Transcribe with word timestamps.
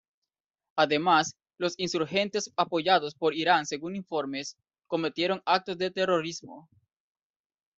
Además, 0.77 1.35
los 1.59 1.75
insurgentes 1.77 2.51
apoyados 2.57 3.13
por 3.13 3.35
Irán 3.35 3.67
según 3.67 3.95
informes, 3.95 4.57
cometieron 4.87 5.43
actos 5.45 5.77
de 5.77 5.91
terrorismo. 5.91 6.67